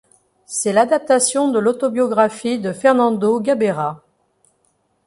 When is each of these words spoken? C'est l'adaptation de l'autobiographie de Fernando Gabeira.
C'est 0.47 0.73
l'adaptation 0.73 1.49
de 1.51 1.59
l'autobiographie 1.59 2.57
de 2.57 2.73
Fernando 2.73 3.39
Gabeira. 3.39 4.01